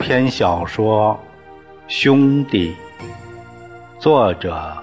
[0.00, 1.14] 篇小说
[1.92, 2.74] 《兄弟》，
[4.00, 4.74] 作者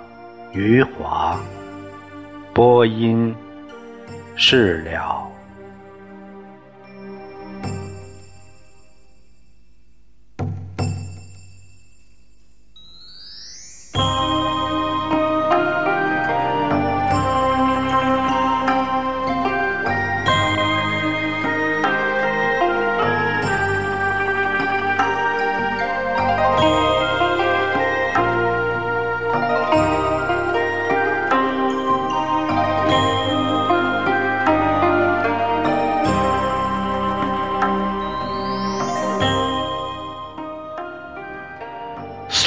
[0.54, 1.36] 余华，
[2.54, 3.36] 播音
[4.36, 5.28] 释了。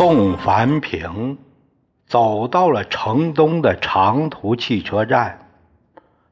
[0.00, 1.36] 宋凡平
[2.06, 5.38] 走到了城东的长途汽车站，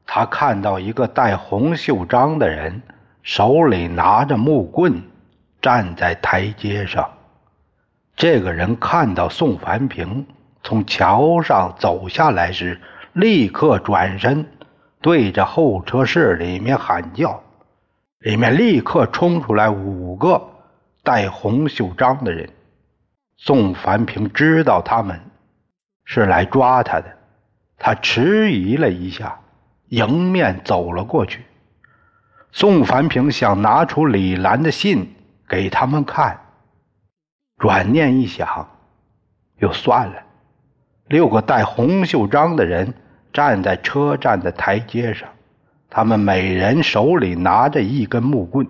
[0.07, 2.81] 他看到一个戴红袖章的人，
[3.21, 5.03] 手里拿着木棍，
[5.61, 7.11] 站在台阶上。
[8.15, 10.25] 这个人看到宋凡平
[10.63, 12.81] 从桥上走下来时，
[13.13, 14.47] 立刻转身，
[14.99, 17.43] 对着候车室里面喊叫，
[18.17, 20.41] 里面立刻冲出来五个
[21.03, 22.49] 戴红袖章的人。
[23.41, 25.17] 宋凡平知道他们
[26.03, 27.05] 是来抓他的，
[27.77, 29.39] 他迟疑了一下，
[29.87, 31.45] 迎面走了过去。
[32.51, 35.15] 宋凡平想拿出李兰的信
[35.47, 36.37] 给他们看，
[37.57, 38.67] 转念一想，
[39.59, 40.21] 又算了。
[41.07, 42.93] 六个戴红袖章的人
[43.31, 45.29] 站在车站的台阶上，
[45.89, 48.67] 他们每人手里拿着一根木棍。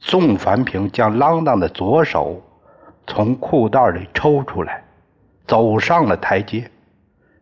[0.00, 2.42] 宋凡平将啷当的左手。
[3.14, 4.82] 从裤袋里抽出来，
[5.46, 6.70] 走上了台阶，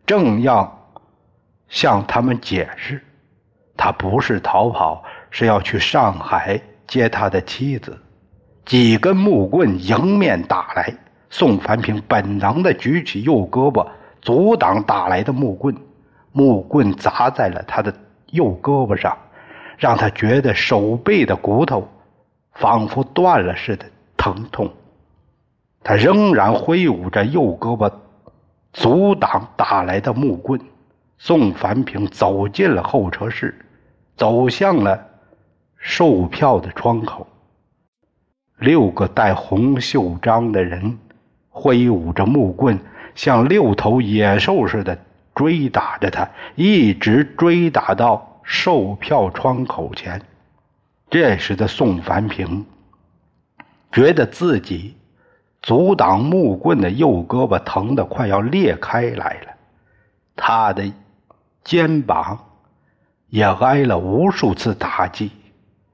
[0.05, 0.69] 正要
[1.69, 3.01] 向他们解释，
[3.77, 7.97] 他不是逃跑，是要去上海接他的妻子。
[8.65, 10.93] 几根木棍迎面打来，
[11.29, 13.87] 宋凡平本能的举起右胳膊
[14.21, 15.73] 阻挡打来的木棍，
[16.33, 17.93] 木棍砸在了他的
[18.31, 19.17] 右胳膊上，
[19.77, 21.87] 让他觉得手背的骨头
[22.55, 23.85] 仿佛断了似的
[24.17, 24.69] 疼痛。
[25.83, 27.91] 他仍然挥舞着右胳膊，
[28.71, 30.59] 阻挡打来的木棍。
[31.17, 33.53] 宋凡平走进了候车室，
[34.15, 35.07] 走向了
[35.77, 37.27] 售票的窗口。
[38.57, 40.97] 六个戴红袖章的人
[41.49, 42.79] 挥舞着木棍，
[43.15, 44.97] 像六头野兽似的
[45.33, 50.21] 追打着他，一直追打到售票窗口前。
[51.09, 52.65] 这时的宋凡平
[53.91, 54.95] 觉得自己。
[55.61, 59.53] 阻挡木棍的右胳膊疼得快要裂开来了，
[60.35, 60.91] 他的
[61.63, 62.39] 肩膀
[63.29, 65.31] 也挨了无数次打击，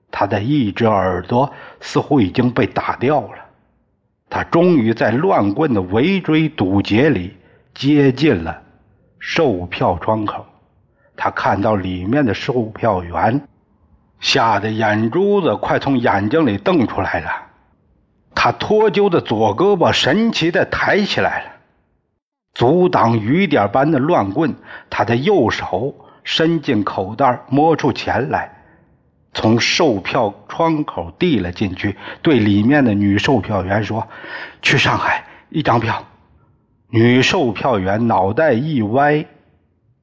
[0.09, 1.51] 他的一只耳朵
[1.81, 3.39] 似乎已经被打掉了。
[4.29, 7.35] 他终于在乱棍的围追堵截里
[7.73, 8.61] 接近了
[9.19, 10.45] 售票窗口，
[11.15, 13.41] 他看到里面的售票员，
[14.19, 17.46] 吓得眼珠子快从眼睛里瞪出来了。
[18.39, 21.51] 他脱臼的左胳膊神奇的抬起来了，
[22.53, 24.53] 阻挡雨点般的乱棍。
[24.91, 28.47] 他的右手伸进口袋，摸出钱来，
[29.33, 34.07] 从售票窗口递了进去，对里面的女售票员说
[34.61, 36.05] ：“去上海，一张票。”
[36.91, 39.25] 女售票员脑袋一歪，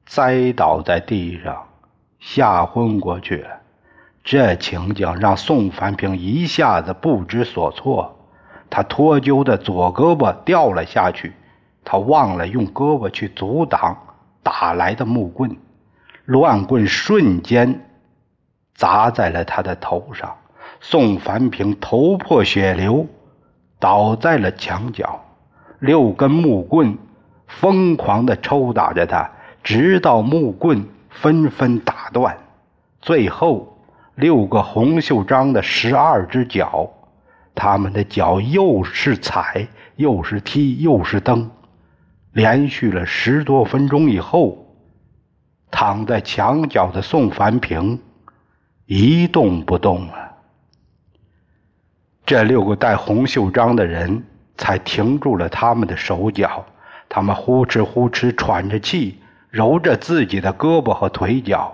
[0.05, 1.65] 栽倒在地上，
[2.19, 3.49] 吓昏过去了。
[4.25, 8.11] 这情景让宋凡平一下子不知所措。
[8.69, 11.33] 他脱臼的左胳膊掉了下去，
[11.83, 13.97] 他忘了用胳膊去阻挡
[14.43, 15.55] 打来的木棍，
[16.25, 17.85] 乱棍瞬间
[18.73, 20.35] 砸在了他的头上。
[20.81, 23.07] 宋凡平头破血流，
[23.79, 25.21] 倒在了墙角。
[25.79, 26.97] 六根木棍
[27.47, 29.29] 疯狂地抽打着他，
[29.63, 32.37] 直到木棍纷纷打断。
[33.01, 33.77] 最后，
[34.15, 36.89] 六个红袖章的十二只脚。
[37.55, 39.65] 他们的脚又是踩
[39.95, 41.49] 又是踢又是蹬，
[42.33, 44.75] 连续了十多分钟以后，
[45.71, 47.97] 躺在墙角的宋凡平
[48.85, 50.35] 一动不动了。
[52.25, 54.23] 这六个戴红袖章的人
[54.57, 56.65] 才停住了他们的手脚，
[57.07, 59.19] 他们呼哧呼哧喘着气，
[59.49, 61.73] 揉着自己的胳膊和腿脚，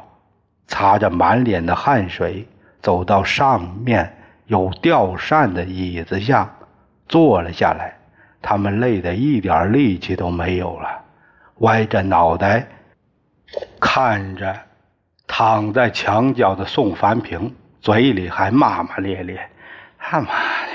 [0.68, 2.48] 擦着满脸的汗水，
[2.82, 4.18] 走到上面。
[4.52, 6.54] 有吊扇的椅子下
[7.08, 7.98] 坐了下来，
[8.42, 10.90] 他们累得一点力气都没有了，
[11.60, 12.68] 歪着脑袋
[13.80, 14.54] 看着
[15.26, 19.40] 躺在墙角的宋凡平，嘴里还骂骂咧咧
[19.98, 20.74] ：“他妈的，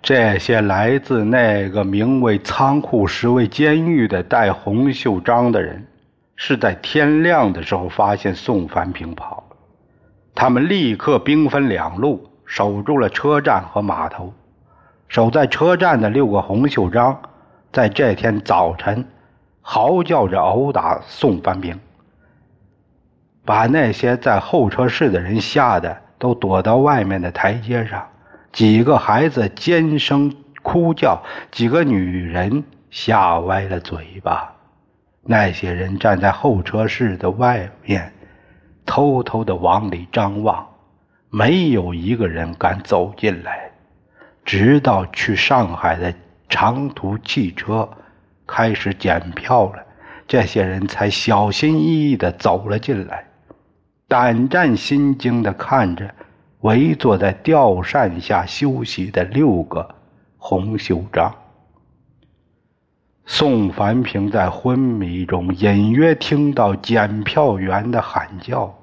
[0.00, 5.86] 这些来自那个名为仓库实为监狱的戴红袖章的人，
[6.36, 9.46] 是在天亮的时候发现宋凡平跑。
[10.34, 14.32] 他们立刻兵分两路，守住了车站和码头。
[15.08, 17.20] 守在车站的六个红袖章，
[17.70, 19.06] 在这天早晨
[19.60, 21.78] 嚎叫着殴打宋凡平，
[23.44, 28.08] 把那些在候车室的人吓得都躲到外面的台阶上。
[28.52, 34.54] 几个孩子尖声哭叫，几个女人吓歪了嘴巴。
[35.24, 38.12] 那些人站在候车室的外面，
[38.86, 40.66] 偷偷的往里张望，
[41.30, 43.70] 没有一个人敢走进来。
[44.44, 46.12] 直到去上海的
[46.48, 47.88] 长途汽车
[48.46, 49.82] 开始检票了，
[50.26, 53.24] 这些人才小心翼翼的走了进来，
[54.08, 56.14] 胆战心惊的看着。
[56.60, 59.96] 围坐在吊扇下休息的六个
[60.38, 61.34] 红袖章。
[63.24, 68.74] 宋凡平在昏迷中隐约听到检票员的喊叫，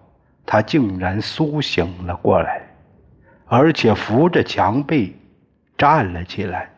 [0.45, 2.61] 他竟然苏醒了过来，
[3.45, 5.15] 而且扶着墙壁
[5.77, 6.69] 站了起来。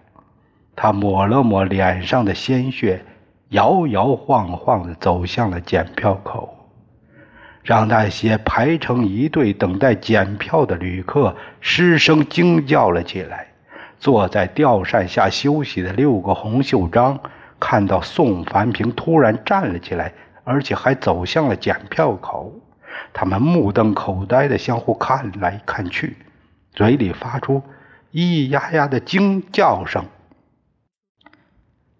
[0.75, 3.03] 他抹了抹脸上的鲜血，
[3.49, 6.57] 摇摇晃晃地走向了检票口。
[7.63, 13.47] 让那些排成一队等待检票的旅客失声惊叫了起来。
[13.99, 17.19] 坐在吊扇下休息的六个红袖章
[17.61, 20.11] 看到宋凡平突然站了起来，
[20.43, 22.51] 而且还走向了检票口，
[23.13, 26.17] 他们目瞪口呆地相互看来看去，
[26.73, 27.61] 嘴里发出
[28.11, 30.03] 咿咿呀呀的惊叫声。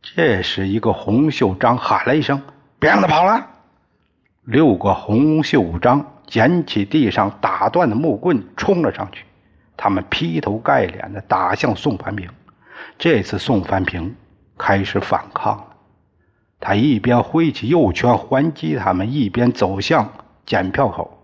[0.01, 2.41] 这时，一个红袖章喊了一声
[2.79, 3.47] ：“别让他跑了！”
[4.43, 9.23] 六个红袖章捡起地上打断的木棍，冲了上去。
[9.77, 12.27] 他们劈头盖脸地打向宋凡平。
[12.97, 14.15] 这次，宋凡平
[14.61, 15.65] 开始反抗了。
[16.59, 20.07] 他一边挥起右拳还击他们，一边走向
[20.45, 21.17] 检票口。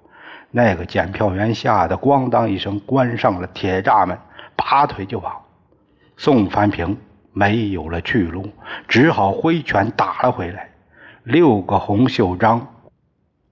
[0.49, 4.17] 那个检票员吓得咣当一声关上了铁栅门，
[4.55, 5.45] 拔腿就跑。
[6.17, 6.97] 宋凡平
[7.31, 8.49] 没有了去路，
[8.87, 10.71] 只好挥拳打了回来。
[11.23, 12.65] 六个红袖章。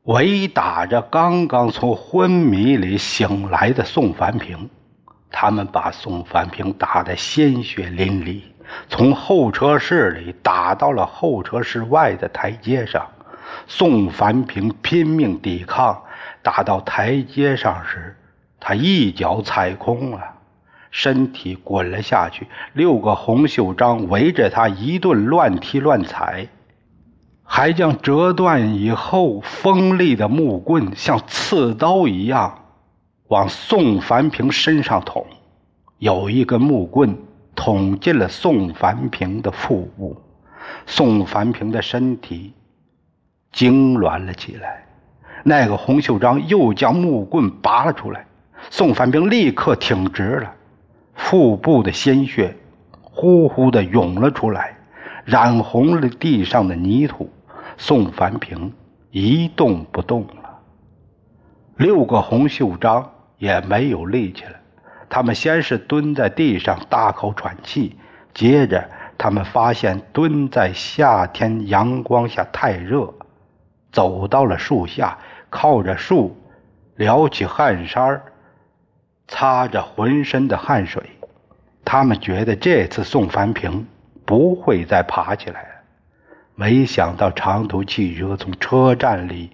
[0.06, 4.70] 围打着刚刚从昏迷里醒来的宋凡平，
[5.32, 8.42] 他们把宋凡平打得鲜血淋漓，
[8.90, 13.08] 从候车室里打到了候车室外的台阶上。
[13.68, 16.04] 宋凡平拼命抵抗，
[16.42, 18.16] 打到台阶上时，
[18.60, 20.20] 他一脚踩空了，
[20.92, 22.48] 身体滚了下去。
[22.74, 26.48] 六个红袖章围着他一顿乱踢乱踩。
[27.44, 32.64] 还将折断以后锋利的木棍像刺刀一样
[33.28, 35.26] 往宋凡平身上捅，
[36.00, 37.16] 有一根木棍
[37.56, 40.16] 捅进了宋凡平的腹部，
[40.86, 42.54] 宋凡平的身体
[43.54, 44.86] 痉挛了起来。
[45.44, 48.26] 那个洪秀章又将木棍拔了出来，
[48.70, 50.54] 宋凡平立刻挺直了，
[51.14, 52.56] 腹部的鲜血
[53.02, 54.76] 呼呼的涌了出来，
[55.24, 57.30] 染红了地上的泥土。
[57.78, 58.72] 宋凡平
[59.12, 60.60] 一动不动了，
[61.78, 64.56] 六个红袖章也没有力气了。
[65.16, 67.96] 他们先是蹲在地上大口喘气，
[68.34, 73.14] 接着他们发现蹲在夏天阳光下太热，
[73.94, 75.18] 走到了树下，
[75.50, 76.36] 靠着树，
[76.96, 78.22] 撩起汗衫
[79.26, 81.02] 擦着浑身的汗水。
[81.86, 83.88] 他们觉得这次宋凡平
[84.26, 85.70] 不会再爬起来了。
[86.56, 89.52] 没想到长途汽车从车站里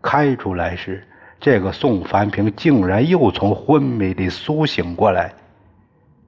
[0.00, 1.04] 开出来时，
[1.40, 5.32] 这个宋凡平竟然又从昏迷里苏醒过来，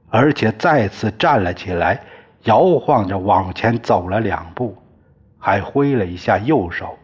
[0.09, 2.03] 而且再次站了起来，
[2.45, 4.75] 摇晃着往前走了两步，
[5.39, 6.99] 还挥了一下右手。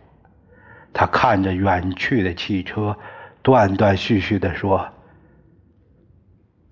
[0.95, 2.97] 他看着远去的汽车，
[3.43, 4.89] 断断续续地说：“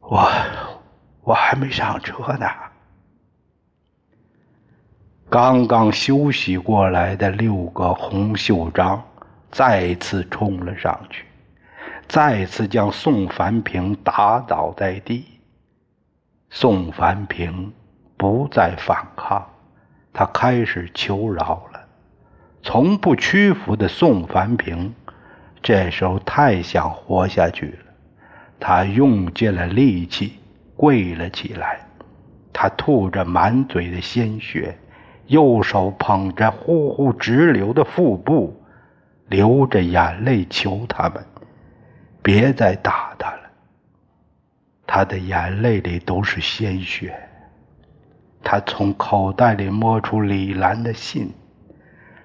[0.01, 0.27] 我，
[1.23, 2.47] 我还没上车呢。”
[5.29, 9.05] 刚刚休息过来的六个红袖章
[9.51, 11.26] 再次冲了上去，
[12.09, 15.25] 再次将宋凡平打倒在地。
[16.51, 17.73] 宋凡平
[18.17, 19.45] 不再反抗，
[20.13, 21.81] 他开始求饶了。
[22.63, 24.95] 从不屈服的宋凡平，
[25.63, 27.93] 这时候太想活下去了。
[28.59, 30.35] 他用尽了力气，
[30.77, 31.81] 跪了起来。
[32.53, 34.79] 他吐着满嘴的鲜血。
[35.27, 38.63] 右手捧着呼呼直流的腹部，
[39.27, 41.27] 流着眼泪求他们
[42.27, 43.43] 别再打他了。
[44.85, 47.17] 他的眼泪里都是鲜血。
[48.43, 51.33] 他从口袋里摸出李兰的信，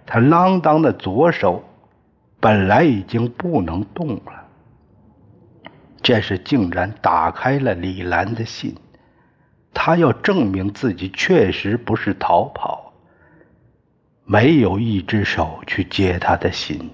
[0.03, 1.63] 他啷当的左手
[2.39, 4.47] 本来已经不能动了，
[6.01, 8.75] 这时竟然打开了李兰的信。
[9.71, 12.91] 他要证明自己确实不是逃跑，
[14.25, 16.89] 没有一只手去接他的信，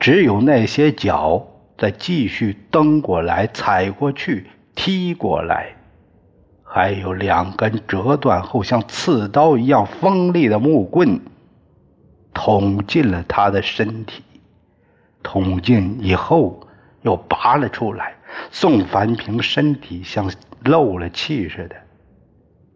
[0.00, 1.46] 只有那些脚
[1.78, 5.74] 再继续蹬过来、踩过去、踢过来，
[6.62, 11.18] 还有两根折断后像刺刀一样锋利的木棍
[12.34, 14.22] 捅进了他的身体，
[15.22, 16.60] 捅进以后
[17.02, 18.14] 又拔了出来。
[18.50, 20.30] 宋凡平身体像……
[20.64, 21.76] 漏了气似的，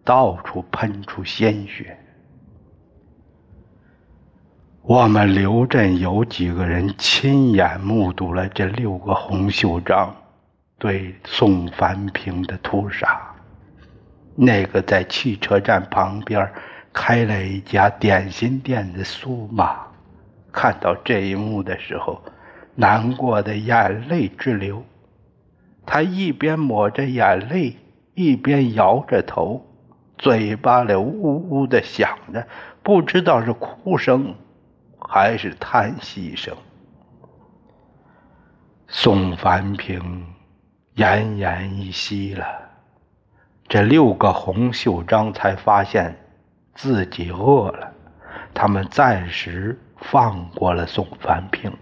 [0.05, 1.99] 到处喷出鲜血。
[4.85, 10.13] 我们刘镇有几个人亲眼目睹了这六个红袖章
[10.77, 13.33] 对宋凡平的屠杀。
[14.35, 16.51] 那个在汽车站旁边
[16.93, 19.77] 开了一家点心店的苏妈，
[20.51, 22.21] 看到这一幕的时候，
[22.75, 24.83] 难过的眼泪直流。
[25.87, 27.77] 他一边抹着眼泪，
[28.15, 29.65] 一边摇着头，
[30.19, 32.45] 嘴巴里呜呜的响着，
[32.83, 34.35] 不知道是哭声
[35.09, 36.57] 还是叹息声。
[38.89, 40.27] 宋凡平
[40.97, 42.47] 奄奄一息了，
[43.69, 46.15] 这六个红袖章才发现
[46.75, 47.91] 自己饿了，
[48.53, 51.73] 他们暂时放过了宋凡平，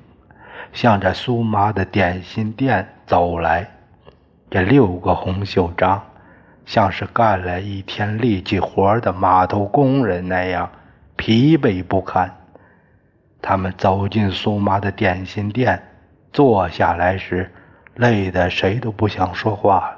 [0.73, 3.69] 向着苏妈的点心店走来。
[4.49, 6.01] 这六个红袖章，
[6.65, 10.71] 像是干了一天力气活的码头工人那样
[11.17, 12.37] 疲惫不堪。
[13.43, 15.83] 他们走进苏妈的点心店，
[16.33, 17.51] 坐下来时，
[17.95, 19.97] 累得谁都不想说话了。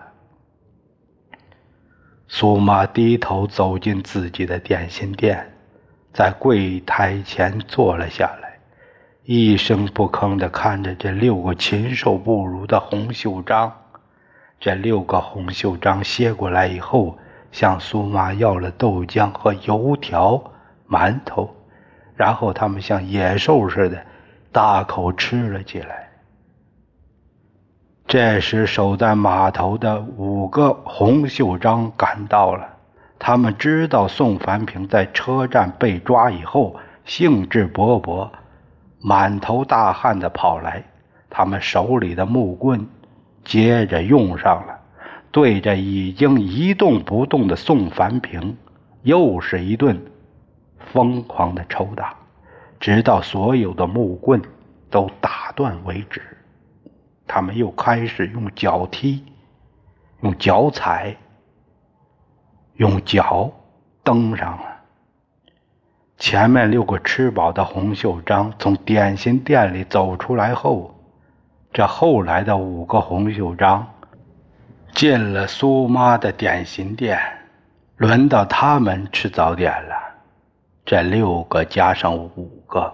[2.28, 5.52] 苏妈低头走进自己的点心店，
[6.14, 8.58] 在柜台前坐了下来，
[9.25, 13.72] 一声不吭地看着这六个禽兽不如的红袖章。
[14.58, 17.18] 这六个红袖章歇过来以后，
[17.50, 20.42] 向苏妈要了豆浆和油条、
[20.88, 21.54] 馒头，
[22.14, 24.04] 然后他们像野兽似的，
[24.50, 26.11] 大口吃了起来。
[28.07, 32.69] 这时，守在码头的五个红袖章赶到了，
[33.19, 38.28] 他们知道宋凡平在车站被抓以后，兴致勃勃、
[39.00, 40.85] 满头大汗的跑来，
[41.31, 42.87] 他们手里的木棍。
[43.45, 44.78] 接着用上了，
[45.33, 48.57] 对着已经一动不动的宋凡平，
[49.02, 50.00] 又是一顿
[50.93, 52.15] 疯狂的抽打，
[52.81, 54.43] 直到所有的木棍
[54.91, 56.23] 都打断为止。
[57.27, 59.25] 他们又开始用脚踢，
[60.21, 61.17] 用脚踩，
[62.75, 63.51] 用脚
[64.03, 64.65] 蹬上了。
[66.19, 70.95] 前面六个吃饱的红袖章从点心店里走出来后。
[71.73, 73.95] 这后来的五个红袖章
[74.93, 77.19] 进了苏妈的点心店，
[77.97, 80.01] 轮到他们吃早点了。
[80.85, 82.93] 这六个加上五个，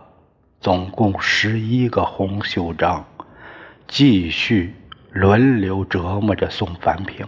[0.60, 3.04] 总共十一个红袖章，
[3.86, 4.74] 继续
[5.10, 7.26] 轮流折磨着宋凡平。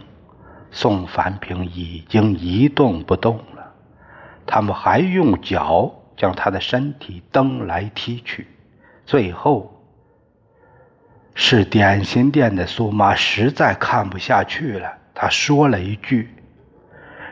[0.71, 3.73] 宋凡平已经一动不动了，
[4.47, 8.47] 他们还用脚将他的身体蹬来踢去，
[9.07, 9.76] 最后。
[11.35, 16.29] 是点心店的苏妈实在看不下去了，她说了一句：“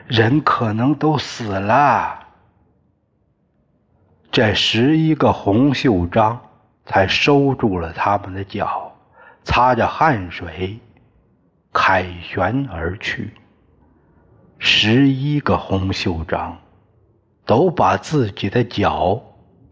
[0.08, 2.17] 人可能都死了。”
[4.40, 6.40] 这十一个红袖章
[6.86, 8.96] 才收住了他们的脚，
[9.42, 10.78] 擦着汗水，
[11.72, 13.32] 凯旋而去。
[14.56, 16.56] 十一个红袖章
[17.44, 19.20] 都把自己的脚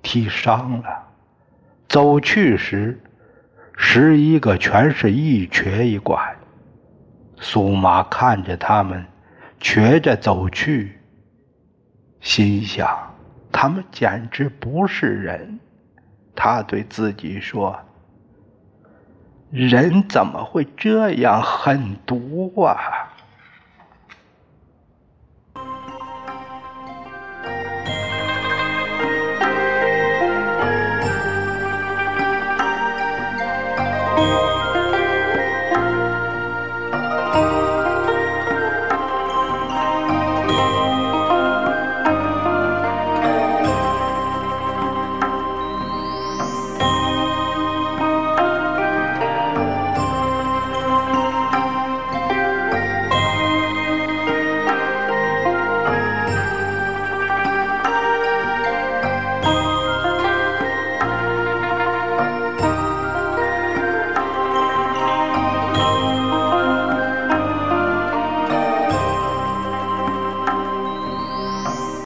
[0.03, 1.07] 踢伤了，
[1.89, 3.01] 走去时。
[3.77, 6.19] 十一个全是一瘸一拐，
[7.39, 9.07] 苏妈看着他们
[9.61, 10.99] 瘸着走去，
[12.21, 13.15] 心想：
[13.59, 15.59] 他们简直不是人。
[16.35, 17.75] 他对自己说
[19.51, 22.77] ：“人怎么会这样狠毒啊？”